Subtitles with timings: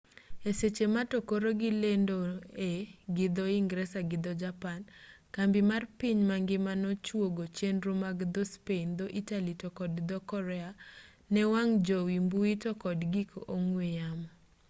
[0.49, 2.73] e seche ma to koro gilendoe
[3.15, 4.79] gi dho-ingresa gi dho-japan
[5.35, 10.69] kambi mar piny mangima no chuogo chenro mag dho-spain dho-italy to kod dho-korea
[11.33, 14.27] ne wang' jowi mbui to kod gik ong'we yamo